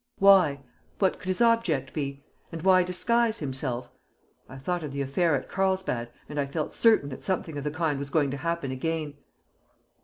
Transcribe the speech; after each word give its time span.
Why? 0.17 0.61
What 0.97 1.19
could 1.19 1.27
his 1.27 1.41
object 1.41 1.93
be? 1.93 2.23
And 2.51 2.63
why 2.63 2.81
disguise 2.81 3.37
himself? 3.37 3.91
I 4.49 4.57
thought 4.57 4.81
of 4.81 4.91
the 4.93 5.01
affair 5.03 5.35
at 5.35 5.47
Carlsbad, 5.47 6.09
and 6.27 6.39
I 6.39 6.47
felt 6.47 6.73
certain 6.73 7.09
that 7.09 7.21
something 7.21 7.55
of 7.55 7.63
the 7.63 7.69
kind 7.69 7.99
was 7.99 8.09
going 8.09 8.31
to 8.31 8.37
happen 8.37 8.71
again!" 8.71 9.13